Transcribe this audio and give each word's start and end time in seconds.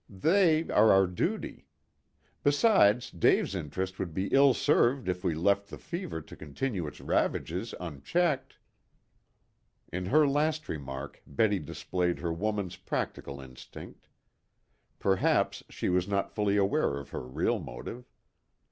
They 0.09 0.67
are 0.71 0.91
our 0.91 1.05
duty. 1.05 1.67
Besides, 2.41 3.11
Dave's 3.11 3.53
interests 3.53 3.99
would 3.99 4.15
be 4.15 4.29
ill 4.33 4.55
served 4.55 5.07
if 5.07 5.23
we 5.23 5.35
left 5.35 5.67
the 5.69 5.77
fever 5.77 6.21
to 6.21 6.35
continue 6.35 6.87
its 6.87 6.99
ravages 6.99 7.75
unchecked." 7.79 8.57
In 9.93 10.07
her 10.07 10.27
last 10.27 10.67
remark 10.67 11.21
Betty 11.27 11.59
displayed 11.59 12.17
her 12.17 12.33
woman's 12.33 12.77
practical 12.77 13.39
instinct. 13.39 14.07
Perhaps 14.97 15.61
she 15.69 15.87
was 15.87 16.07
not 16.07 16.31
fully 16.33 16.57
aware 16.57 16.97
of 16.97 17.11
her 17.11 17.21
real 17.21 17.59
motive. 17.59 18.09